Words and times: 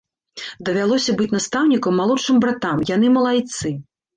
Давялося 0.69 1.15
быць 1.19 1.27
настаўнікам 1.35 1.93
малодшым 2.03 2.43
братам, 2.47 2.83
яны 2.95 3.15
малайцы! 3.19 3.67